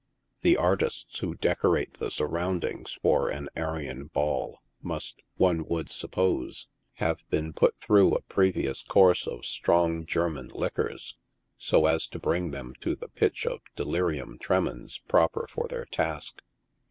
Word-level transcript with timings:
The 0.41 0.57
artists 0.57 1.19
who 1.19 1.35
decorate 1.35 1.99
the 1.99 2.09
surroundings 2.09 2.93
for 3.03 3.29
an 3.29 3.49
Arion 3.55 4.05
Ball 4.05 4.59
must, 4.81 5.21
one 5.35 5.63
would 5.67 5.91
'Sup 5.91 6.09
pose, 6.13 6.67
have 6.93 7.23
been 7.29 7.53
put 7.53 7.77
through 7.79 8.13
a 8.15 8.23
previous 8.23 8.81
course 8.81 9.27
of 9.27 9.45
strong 9.45 10.07
German 10.07 10.47
liquors, 10.55 11.17
so 11.55 11.85
as 11.85 12.07
to 12.07 12.17
bring 12.17 12.49
them 12.49 12.73
to 12.79 12.95
the 12.95 13.09
pitch 13.09 13.45
of 13.45 13.59
delirium 13.75 14.39
tremens 14.39 14.97
proper 14.97 15.45
for 15.47 15.67
their 15.67 15.85
task. 15.85 16.41